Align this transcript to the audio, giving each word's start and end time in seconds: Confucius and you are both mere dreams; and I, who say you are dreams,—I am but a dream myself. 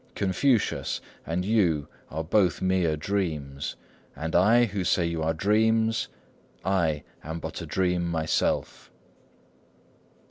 Confucius 0.15 0.99
and 1.27 1.45
you 1.45 1.87
are 2.09 2.23
both 2.23 2.59
mere 2.59 2.97
dreams; 2.97 3.75
and 4.15 4.35
I, 4.35 4.65
who 4.65 4.83
say 4.83 5.05
you 5.05 5.21
are 5.21 5.35
dreams,—I 5.35 7.03
am 7.23 7.39
but 7.39 7.61
a 7.61 7.67
dream 7.67 8.09
myself. 8.09 8.89